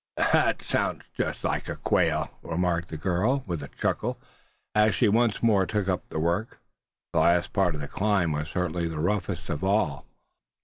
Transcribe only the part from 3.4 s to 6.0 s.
with a chuckle, as she once more took